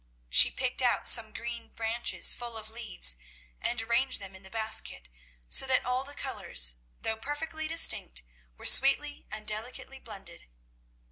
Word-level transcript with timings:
She 0.31 0.49
picked 0.49 0.81
out 0.81 1.07
some 1.07 1.31
green 1.31 1.67
branches 1.67 2.33
full 2.33 2.57
of 2.57 2.71
leaves, 2.71 3.17
and 3.61 3.79
arranged 3.83 4.19
them 4.19 4.33
in 4.33 4.41
the 4.41 4.49
basket, 4.49 5.09
so 5.47 5.67
that 5.67 5.85
all 5.85 6.03
the 6.03 6.15
colours, 6.15 6.73
though 6.99 7.17
perfectly 7.17 7.67
distinct, 7.67 8.23
were 8.57 8.65
sweetly 8.65 9.27
and 9.29 9.47
delicately 9.47 9.99
blended. 9.99 10.47